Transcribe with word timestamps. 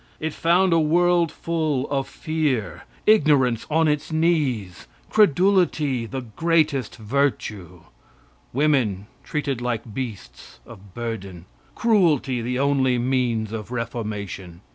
It 0.19 0.33
found 0.33 0.73
a 0.73 0.79
world 0.79 1.31
full 1.31 1.87
of 1.91 2.07
fear, 2.07 2.85
ignorance 3.05 3.65
upon 3.65 3.87
its 3.87 4.11
knees; 4.11 4.87
credulity 5.11 6.07
the 6.07 6.21
greatest 6.21 6.95
virtue; 6.95 7.81
women 8.51 9.05
treated 9.23 9.61
like 9.61 9.93
beasts, 9.93 10.59
of 10.65 10.95
burden; 10.95 11.45
cruelty 11.75 12.41
the 12.41 12.57
only 12.57 12.97
means 12.97 13.51
of 13.53 13.69
reformation. 13.69 14.61